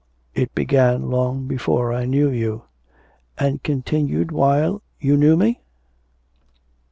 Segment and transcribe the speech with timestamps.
[0.33, 2.63] It began long before I knew you.'
[3.37, 5.61] 'And continued while you knew me?'